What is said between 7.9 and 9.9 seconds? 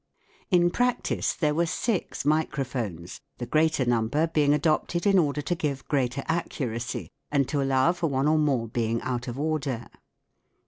for one or more being out of order.